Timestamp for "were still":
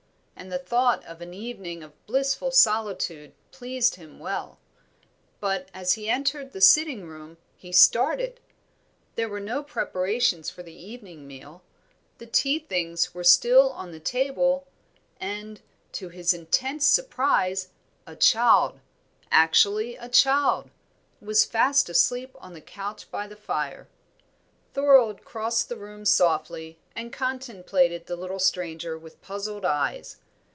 13.13-13.69